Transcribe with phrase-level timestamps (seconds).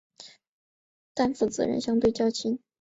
[0.17, 2.57] 负担责任相对较轻